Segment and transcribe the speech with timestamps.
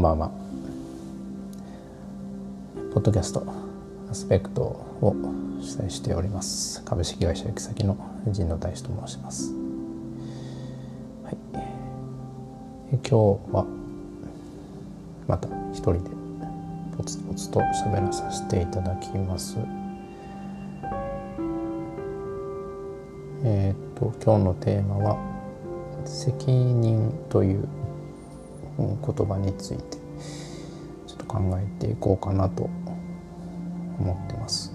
[0.00, 0.30] んばんは。
[2.94, 3.44] ポッドキャスト
[4.10, 5.14] アスペクトを
[5.60, 7.96] 主催しております株式会社行き先の
[8.28, 9.52] 陣野大使と申します。
[11.22, 11.36] はい。
[12.90, 13.14] 今日
[13.52, 13.66] は
[15.28, 16.10] また一人で
[16.96, 19.58] ポツポツと喋らさせていただきます。
[23.44, 25.18] えっ、と今日のテーマは
[26.06, 27.68] 責任という
[28.78, 29.99] 言葉について
[31.30, 32.64] 考えていこうかなと
[34.00, 34.72] 思ってます。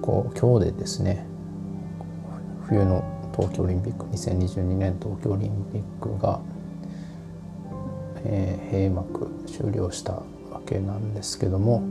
[0.00, 1.26] こう今日でですね
[2.68, 3.02] 冬の
[3.36, 6.40] 東京オリンピック2022年東京オリンピックが、
[8.24, 10.24] えー、閉幕終了したわ
[10.64, 11.82] けなんですけども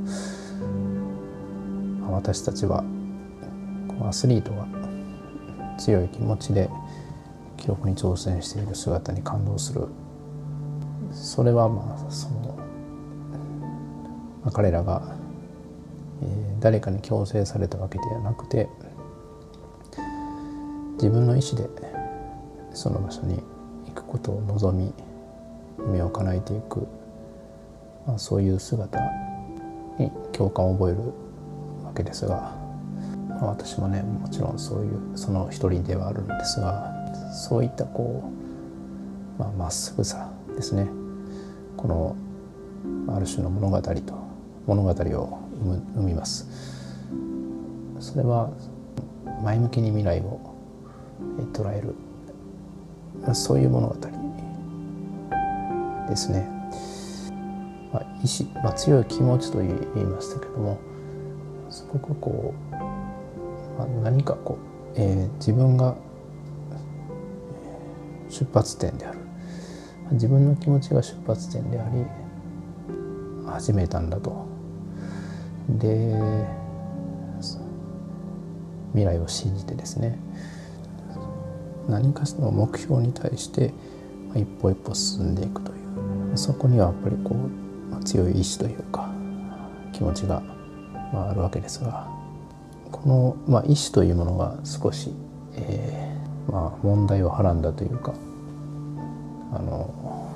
[2.10, 2.84] 私たちは
[3.90, 4.66] このアスリートが
[5.78, 6.70] 強い気持ちで
[7.58, 9.88] 記録に挑戦している姿に感動する
[11.12, 12.58] それはまあその、
[14.44, 15.16] まあ、彼らが、
[16.22, 18.70] えー、誰かに強制されたわけではなくて
[20.94, 21.70] 自分の意思で
[22.74, 23.42] その場所に
[23.88, 24.94] 行くことを望み
[25.80, 26.88] 夢を叶えていく、
[28.06, 29.00] まあ、そういう姿
[30.00, 31.00] に共感を覚える
[31.86, 32.56] わけですが、
[33.30, 36.92] まあ、私もねもちろんそういうその一人ではあるんですが
[37.32, 38.38] そういったこう
[39.38, 40.88] まあ、っすぐさですね。
[41.76, 42.16] この
[43.16, 43.92] ある種の物語と
[44.68, 44.94] 物語を
[45.96, 46.48] 生みます。
[48.00, 48.52] それは
[49.44, 50.40] 前向きに未来を
[51.54, 51.96] 捉える
[53.34, 53.96] そういう物語
[56.08, 56.48] ですね、
[57.92, 59.72] まあ、意志、まあ、強い気持ちと言い
[60.06, 60.80] ましたけども
[61.70, 62.76] すごくこう、
[63.78, 64.58] まあ、何かこ
[64.96, 65.96] う、えー、自分が
[68.30, 69.20] 出発点である。
[70.12, 72.06] 自分の気持ちが出発点であり
[73.46, 74.47] 始めたんだと。
[75.70, 76.48] で
[78.94, 80.18] 未来を信じてですね
[81.88, 83.74] 何かしらの目標に対して
[84.36, 85.76] 一歩一歩進んでいくとい
[86.34, 89.10] うそこにはやっぱりこう強い意志というか
[89.94, 90.42] 気持ちが
[91.14, 92.08] あるわけですが
[92.92, 95.12] この、まあ、意志というものが少し、
[95.56, 98.14] えーまあ、問題をはらんだというか
[99.54, 100.32] あの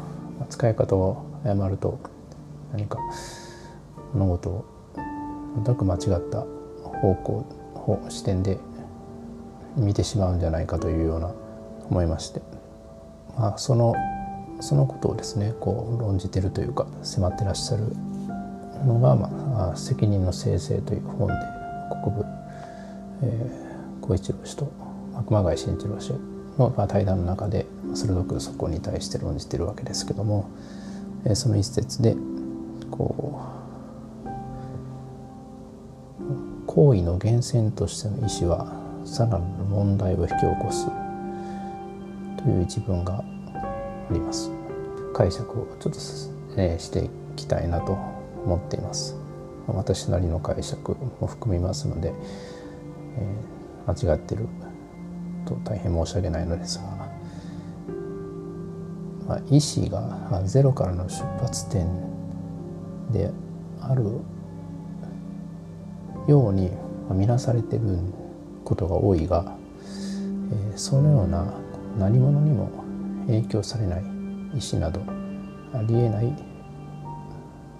[0.50, 2.00] 使い方を誤ると
[2.72, 2.97] 何か
[4.14, 4.66] 物事を
[5.66, 6.46] 全く間違った
[6.84, 7.46] 方向
[8.10, 8.60] 視点で
[9.76, 11.32] 見てしまうんじゃないかというような
[11.90, 12.42] 思いまして、
[13.38, 13.96] まあ、その
[14.60, 17.84] そのことをですねこう論じてるというか迫ってらっしゃる
[18.86, 21.34] のが、まあ「責任の生成」という本で
[22.04, 22.26] 国部、
[23.24, 24.72] えー、小一郎氏と
[25.28, 26.14] 熊谷慎一郎氏
[26.58, 30.50] の対談の中で鋭くそこに対して論じてるわけですけども
[31.34, 32.16] その一節で
[32.90, 33.61] こう
[36.74, 38.72] 行為の源泉としての意思は
[39.04, 40.88] さらなる問題を引き起こす
[42.42, 43.24] という一文があ
[44.09, 44.50] ります。
[45.14, 46.00] 解釈をちょっと、
[46.56, 47.92] えしていきたいなと
[48.46, 49.18] 思っています。
[49.68, 52.14] 私なりの解釈も含みますので、
[53.18, 54.48] えー、間違ってる
[55.46, 56.84] と大変申し訳ないのですが、
[59.28, 61.86] まあ、意思がゼロからの出発点
[63.12, 63.30] で
[63.82, 64.22] ある
[66.28, 66.72] ように
[67.12, 67.82] 見なされてる
[68.64, 69.56] ことが多いが、
[70.52, 71.54] えー、そのような
[71.98, 72.70] 何者にも
[73.28, 75.02] 影響されない意思など
[75.74, 76.26] ありえない、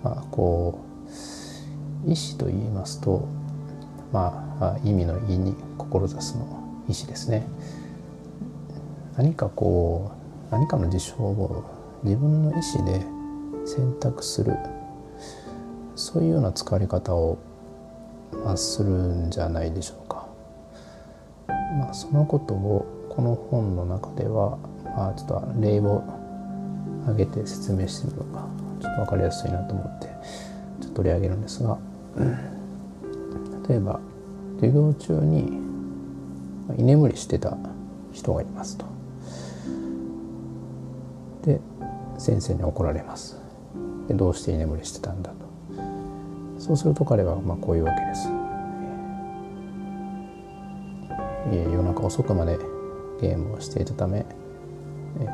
[0.04, 0.80] まあ、こ
[2.06, 3.28] う意思と言いますと
[4.12, 6.46] まあ意味の意に志すの
[6.90, 7.48] 意思ですね。
[9.18, 10.12] 何かこ
[10.50, 11.64] う何かの事象を
[12.04, 13.06] 自分の意思で
[13.66, 14.56] 選択する
[15.96, 17.38] そういうような使われ方を、
[18.56, 20.28] するんじゃないでしょうか。
[21.48, 24.58] まあ、そのことをこの本の中では、
[24.96, 26.04] まあ、ちょっと例を
[27.04, 28.48] 挙げて説明してみるのが
[28.80, 31.78] ちょっと分かりやすいなと思ってちょっと取り上げるんですが
[33.68, 34.00] 例えば
[34.56, 35.60] 授業中に
[36.78, 37.58] 居眠りしてた
[38.12, 38.86] 人がいますと。
[41.46, 41.60] で
[42.18, 43.38] 先生に怒られます。
[44.08, 45.51] でどうして居眠りしてたんだと。
[46.62, 48.30] そうすると彼はまあこういうわけです。
[51.52, 52.60] え夜中遅くまで
[53.20, 55.32] ゲームをしていたため、えー、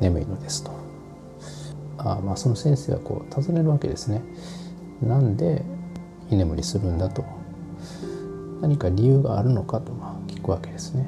[0.00, 0.70] 眠いのですと。
[1.98, 4.22] あまあその先生はこう尋ねるわけですね。
[5.02, 5.66] なんで
[6.30, 7.22] 居眠りするんだと
[8.62, 11.06] 何か理由があるのかとまあ聞くわけですね。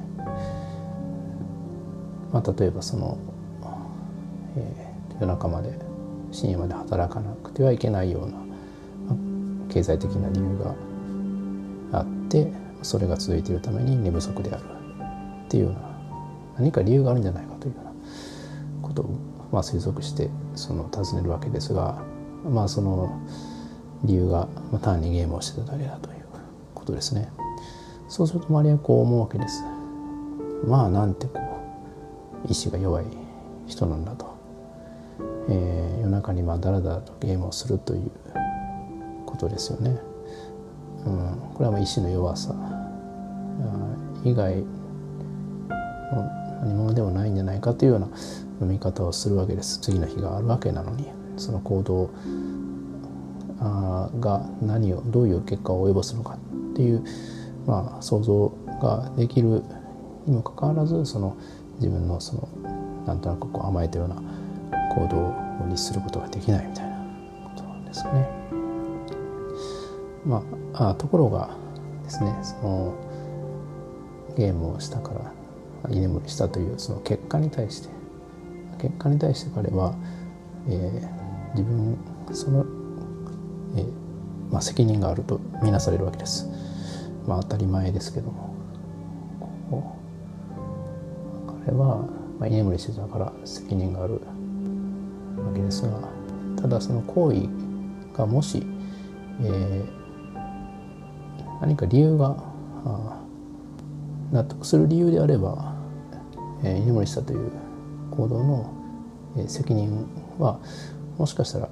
[2.31, 3.17] まあ、例えばその、
[4.59, 5.92] えー、夜中まで
[6.33, 8.43] 深夜まで働かなくてはいけないような、
[9.69, 10.75] 経済的な理由が
[12.01, 12.53] あって
[12.83, 14.63] それが続いているために寝不足である
[15.47, 15.81] っていうような
[16.59, 17.93] 何か理由があるんじゃないかというような
[18.83, 19.11] ことを、
[19.53, 22.03] まあ、推測してその尋ねるわけですが
[22.45, 23.19] まあその
[24.05, 24.49] 理由が
[24.83, 26.25] 単にゲームをしてただけだという
[26.75, 27.31] ことですね。
[28.09, 29.63] そうすると周りはこう思うわけです。
[30.67, 31.39] まあなんてこ
[32.45, 33.05] う意志が弱い
[33.67, 34.32] 人なんだと、
[35.49, 38.11] えー、夜中にまあだらだらとゲームをするという
[39.27, 39.99] ことですよね。
[41.05, 42.55] うん、これはまあ意志の弱さ。
[44.25, 44.65] 以外の
[46.61, 48.07] 何者でもないんじゃないかというような
[48.61, 49.81] 読み方をするわけです。
[49.81, 51.23] 次の日があるわけなのに。
[51.37, 52.11] その行動
[53.61, 56.35] あが何をどういう結果を及ぼすのか
[56.73, 57.05] っていう、
[57.67, 58.49] まあ、想像
[58.81, 59.63] ができる
[60.27, 61.37] にもかかわらずその
[61.77, 62.49] 自分のその
[63.07, 64.23] なんとなくこう甘えたような
[64.95, 65.35] 行動を
[65.69, 66.97] 律することができないみたいな
[67.45, 68.29] ことなんですかね。
[70.27, 70.43] ま
[70.75, 71.57] あ、あところが
[72.05, 72.95] ですねその
[74.37, 77.89] ゲームをしたから居眠りしたというその結果に対して
[78.81, 79.95] 結果に対して彼は、
[80.69, 81.99] えー、自分
[82.33, 82.65] その、
[83.77, 83.87] えー
[84.53, 86.49] まあ、責任があるとみなされるわけです。
[87.27, 88.53] まあ、当たり前ですけども
[91.65, 92.05] 彼は、
[92.39, 94.21] まあ、居眠りしてたから責任がある
[95.53, 95.91] けですが
[96.61, 97.49] ただその行為
[98.17, 98.63] がもし、
[99.43, 99.85] えー、
[101.61, 102.37] 何か理由が
[104.33, 105.75] 納得する理由であれば、
[106.63, 107.51] えー、居眠りしたという
[108.11, 108.73] 行動の、
[109.49, 110.07] 責任
[110.39, 110.61] は
[111.17, 111.69] もしかしたら、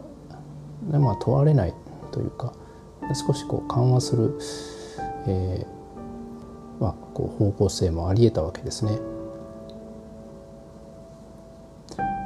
[0.98, 1.74] まあ、問われない
[2.10, 2.54] というか
[3.14, 4.38] 少しこう緩和する、
[5.26, 8.92] えーまあ、こう方向性もありえたわけですね。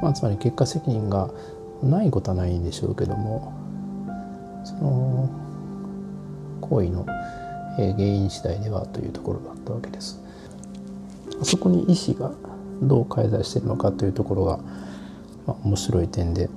[0.02, 1.30] まあ、つまり結果責任が
[1.82, 3.52] ないことはないんでしょうけども
[4.64, 5.28] その
[6.60, 7.04] 行為の
[7.76, 10.20] 原因次第ではというところだったわけです。
[11.42, 12.32] そこに意思が
[12.82, 14.58] どう介在しているのかというところが、
[15.46, 16.48] まあ、面白い点で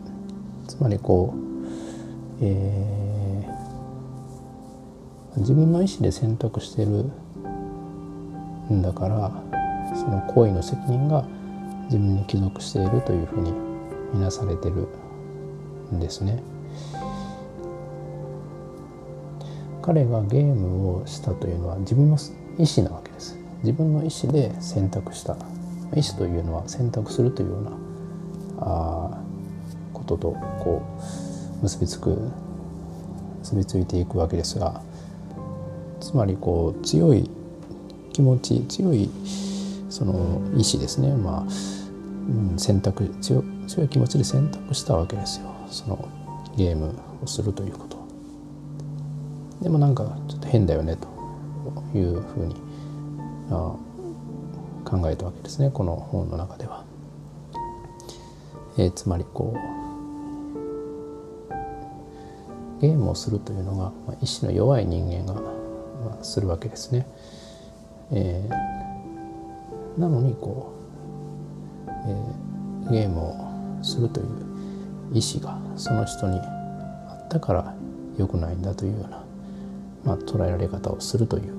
[0.68, 7.06] つまりこう、えー、自分の意思で選択している
[8.72, 9.32] んだから
[9.96, 11.26] その行為の責任が
[11.88, 13.52] 自分に帰属しているというふうに
[14.14, 14.88] 見なされてる
[15.94, 16.42] んですね。
[19.82, 22.18] 彼がゲームをしたというのは自分の
[22.58, 23.38] 意思なわけです。
[23.64, 25.34] 自分の意思で選択した
[25.96, 27.72] 意思というのは選択するというような
[28.60, 29.24] あ
[29.94, 30.82] こととこ
[31.60, 32.18] う結びつく
[33.40, 34.82] 結びついていくわけですが
[36.00, 37.30] つまりこう強い
[38.14, 39.10] 気持ち強い
[39.90, 40.14] その
[40.56, 41.52] 意思ですねまあ、
[42.28, 46.08] うん、選択強強い気持ちで選択したわけですよその
[46.58, 46.94] ゲーム
[47.24, 47.98] をするということ。
[49.62, 51.08] でもなんかちょっと変だよねと
[51.98, 52.56] いうふうに
[54.86, 56.86] 考えたわけですねこの本の中では。
[58.78, 59.88] えー、つまりこう
[62.80, 67.08] ゲームをするというのが、まあ、意志の弱い人間が、まあ、するわけですね。
[68.12, 70.77] えー、なのにこう、
[72.06, 74.28] えー、ゲームをするという
[75.14, 77.76] 意志がその人にあったから
[78.18, 79.24] 良くないんだというような、
[80.04, 81.58] まあ、捉えられ方をするという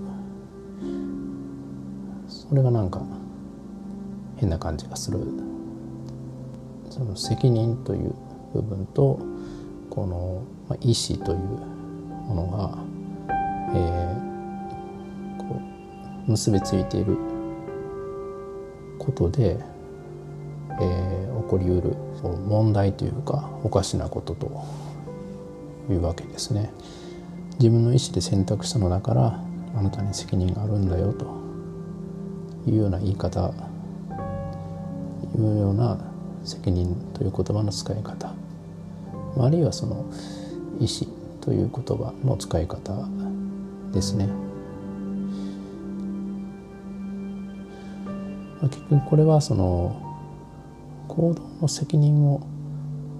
[2.29, 3.03] それがなんか
[4.37, 5.19] 変な感じがする
[6.91, 8.15] その責任という
[8.55, 9.21] 部分と
[9.91, 12.79] この、まあ、意思というものが、
[13.75, 15.61] えー、こ
[16.27, 17.17] う結びついている
[18.99, 19.59] ことで、
[20.81, 21.97] えー、起こりうる
[22.47, 24.65] 問題というかおかしなことと
[25.91, 26.71] いうわけですね。
[27.59, 29.41] 自分の意思で選択したのだから
[29.77, 31.27] あなたに責任があるんだよと
[32.71, 33.53] いうような言い方
[35.37, 35.99] いうような
[36.45, 38.33] 責任という言葉の使い方
[39.39, 40.07] あるいはその
[40.81, 43.09] 意思という言葉の使い方
[43.93, 44.29] ですね。
[48.63, 50.08] 結局これはその
[51.19, 52.47] 行動の責任を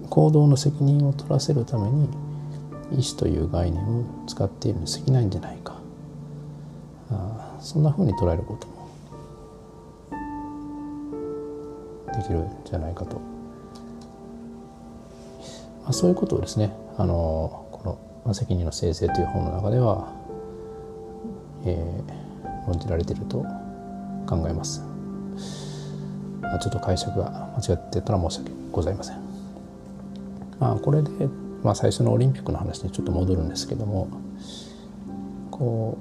[0.09, 2.05] 行動の責任を取らせるために
[2.93, 5.81] 意思という概念を使っているに過ぎないんじゃないか
[7.11, 8.89] あそんなふうに捉えることも
[12.15, 13.17] できるんじゃないかと、
[15.83, 20.07] まあ、そういうことをですねあのこの「責任の生成」という本の中では、
[21.65, 23.39] えー、論じられていると
[24.25, 24.89] 考えます。
[26.59, 29.29] ちょっと解釈が間違ってたら申し訳ございません。
[30.59, 31.09] まあ、これで、
[31.63, 34.09] まあ、最初のオリンピックの話にちょっと戻るんですけども
[35.51, 35.97] こ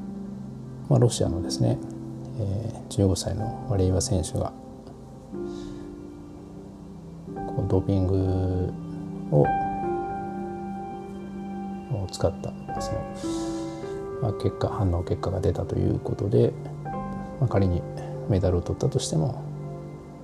[0.88, 1.78] う、まあ、ロシアのですね、
[2.40, 4.52] えー、15歳のワレイワ選手が
[7.34, 8.72] こうドーピング
[9.36, 9.46] を
[12.10, 12.98] 使ったその、
[14.22, 16.52] まあ、結果反応結果が出たということで、
[17.40, 17.82] まあ、仮に
[18.28, 19.47] メダルを取ったとしても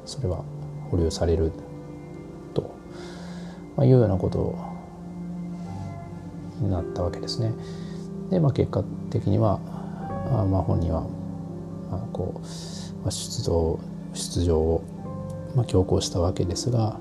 [0.07, 0.45] それは
[0.91, 1.53] 保留される
[2.53, 2.75] と、
[3.77, 4.57] まあ、いうようなこと
[6.61, 7.53] になったわけですね。
[8.31, 9.61] で、まあ、結果的には
[10.31, 11.03] あまあ本人は、
[11.91, 12.39] まあ、こう、
[13.03, 13.79] まあ、出場
[14.15, 14.83] 出場を、
[15.55, 16.99] まあ、強行したわけですが、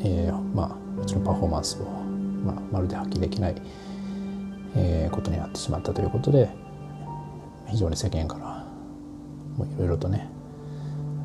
[0.00, 3.56] えー、まあもちろんパフォーマンスを、まあ、まるで発揮できない、
[4.76, 6.48] えー、ことになってしまったということで
[7.68, 8.66] 非常に世間から
[9.64, 10.28] いろいろとね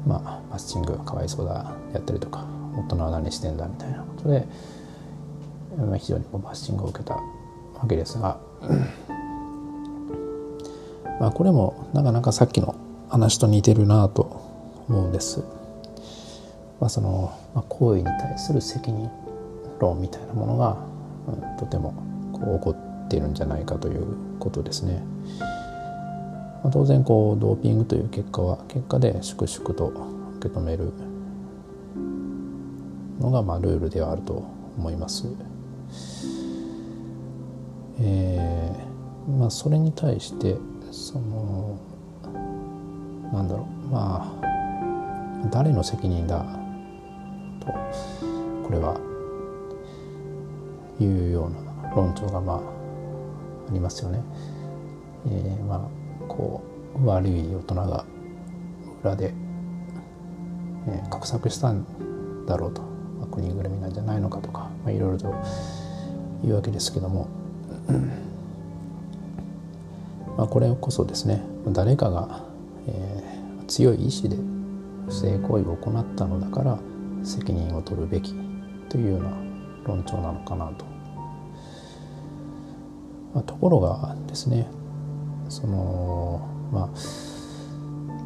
[0.05, 4.45] まあマッチングかわいそうだやったりとか大人は何してんだみたいなことで、
[5.77, 7.21] まあ、非常にこうバッシングを受けたわ
[7.87, 8.39] けですが
[11.19, 12.75] まあこれもなかなかさっきの
[13.09, 14.41] 話と似てるなと
[14.87, 15.43] 思うんです。
[16.79, 19.09] まあ、その、まあ、行為に対する責任
[19.79, 20.77] 論みたいなものが、
[21.27, 21.93] うん、とても
[22.33, 25.03] こう起こっているんじゃないかということですね。
[26.63, 29.87] まあ、当然こうドーピングという結果は結果で粛々と
[30.37, 30.93] 受け止める
[33.19, 34.43] のがまあルールではあると
[34.77, 35.27] 思います。
[37.99, 40.55] えー、まあそれに対して
[40.91, 41.79] その
[43.31, 46.43] なんだろうまあ誰の責任だ
[47.59, 48.97] とこれは
[50.99, 52.61] いうような論調がまああ
[53.71, 54.21] りますよね。
[55.27, 56.00] えー、まあ
[56.31, 56.63] こ
[56.95, 58.05] う悪い大人が
[59.03, 59.33] 裏で、
[60.87, 62.81] えー、画策したんだろうと、
[63.19, 65.35] まあ、国ぐるみなんじゃないのかとか、まあ、いろいろと
[66.41, 67.27] 言うわけですけども、
[70.37, 72.45] まあ、これこそですね誰かが、
[72.87, 74.37] えー、強い意志で
[75.07, 76.79] 不正行為を行ったのだから
[77.23, 78.33] 責任を取るべき
[78.87, 79.31] というような
[79.83, 80.85] 論調なのかなと。
[83.33, 84.67] まあ、ところがですね
[85.51, 86.89] そのまあ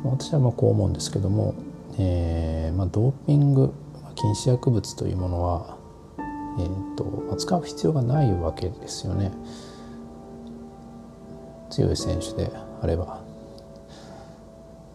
[0.03, 1.55] 私はまあこう思うんですけども、
[1.97, 3.73] えーまあ、ドーピング
[4.13, 5.77] 禁止薬物というものは、
[6.19, 9.31] えーと、扱う必要がないわけですよね
[11.71, 12.51] 強い選手で
[12.81, 13.23] あれば。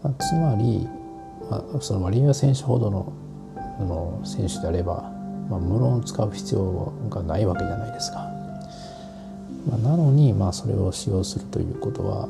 [0.02, 0.88] まあ、つまり、
[1.50, 3.12] まあ、そのマリア選手ほどの
[3.80, 5.10] の選手であれば、
[5.50, 8.39] まあ、無論使う必要がないわけじゃないですか。
[9.69, 12.29] まあ、なのにまあそれを使用するということは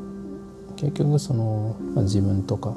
[0.76, 2.70] 結局その、まあ、自分とか、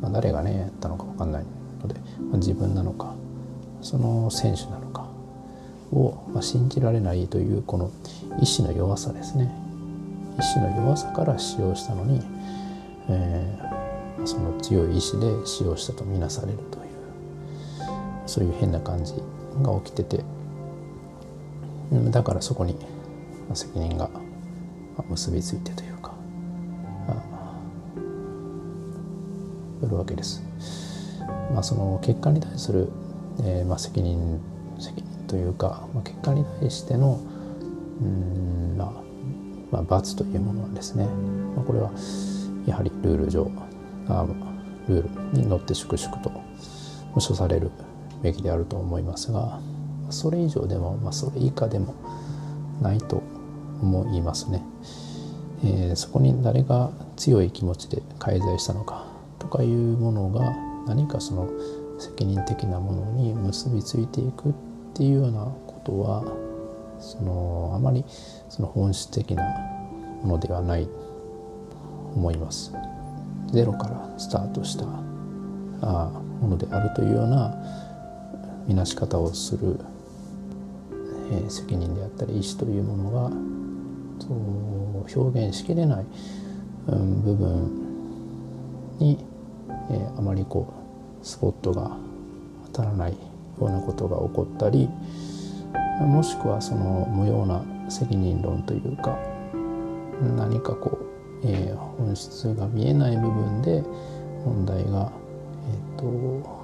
[0.00, 1.44] まあ、誰がねやったのか分かんない
[1.80, 1.94] ので、
[2.30, 3.14] まあ、自分なのか
[3.80, 5.06] その選手なのか
[5.92, 7.90] を、まあ、信じられないというこの
[8.40, 9.52] 意志の弱さですね。
[10.38, 12.22] 意志の弱さから使用したのに、
[13.08, 16.84] えー、その強い意志で使用したとみなされるという
[18.26, 19.14] そういう変な感じ
[19.62, 20.24] が起きてて。
[22.10, 22.74] だからそこに
[23.54, 24.10] 責任が
[25.08, 26.14] 結びついてというか
[29.82, 30.42] よるわけです。
[31.52, 32.88] まあ、その結果に対する、
[33.42, 34.40] えー、まあ責任
[34.78, 37.20] 責任というか、まあ、結果に対しての
[38.00, 38.92] うん、まあ
[39.70, 41.06] まあ、罰というものはですね、
[41.56, 41.90] まあ、これは
[42.66, 43.50] やはりルール上
[44.08, 44.26] あ
[44.88, 46.30] ルールに乗って粛々と
[47.14, 47.70] 処される
[48.22, 49.60] べきであると思いますが
[50.10, 51.94] それ以上でも、まあ、それ以下でも
[52.82, 53.22] ないと
[53.82, 54.62] 思いますね。
[55.64, 59.06] えー、そこに誰が強い気持ちで介在したのか
[59.38, 60.52] とかいうものが
[60.86, 61.48] 何かその
[61.98, 64.52] 責任的なものに結びついていくっ
[64.94, 66.24] ていうようなことは
[66.98, 68.04] そのあまり
[68.48, 69.44] その本質的な
[70.22, 70.90] ものではないと
[72.14, 72.72] 思います。
[73.52, 74.84] ゼロからスタートした
[75.82, 76.10] あ
[76.40, 77.54] ものであるというような
[78.66, 79.78] 見なし方をする、
[81.32, 83.30] え、責任であったり意思というものが
[85.14, 86.06] 表現しきれない、
[86.88, 89.24] うん、部分に、
[89.90, 90.72] えー、あまりこ
[91.22, 91.96] うスポットが
[92.72, 93.18] 当たらないよ
[93.58, 94.88] うなことが起こったり
[96.00, 99.18] もしくはその無用な責任論というか
[100.36, 100.98] 何かこ
[101.42, 103.82] う、えー、本質が見えない部分で
[104.44, 105.12] 問題が、
[105.68, 106.62] えーと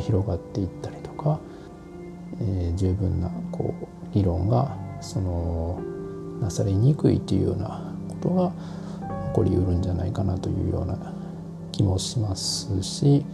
[0.00, 0.96] 広がっていったり、
[2.40, 5.80] えー、十分なこう議論がその
[6.40, 8.52] なされにくいというようなことが
[9.30, 10.96] 起こりうるんじゃないかなというような
[11.72, 13.24] 気もしますし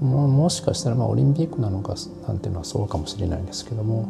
[0.00, 1.94] ももしかしたらまあオリンピックなのか
[2.26, 4.08] なんていうのはそうかもしれないんですけども、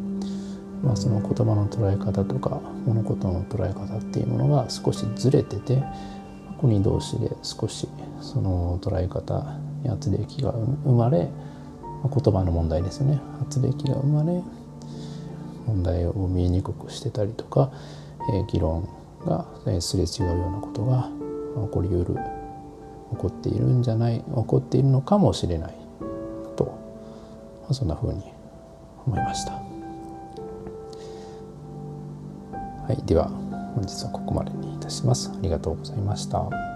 [0.82, 5.82] まあ、その言葉の捉え方とか物事の捉え方っていうものが少しずれてて
[6.60, 7.88] 国同士で少し
[8.20, 10.52] その捉え方に圧力が
[10.84, 11.28] 生まれ
[12.08, 14.42] 言葉の問題ですよね圧力が生まれ
[15.66, 17.72] 問題を見えにくくしてたりとか、
[18.32, 18.88] え、議論
[19.24, 19.46] が
[19.80, 21.10] すれ違うようなことが
[21.66, 22.14] 起こりうる
[23.10, 25.74] 起こっているんじゃない起こっているのかもしれない
[26.56, 26.78] と
[27.72, 28.22] そんなふうに
[29.06, 29.52] 思いました。
[32.86, 33.28] はい、では
[33.74, 35.30] 本日はここまでにいたします。
[35.34, 36.75] ありがとうございました。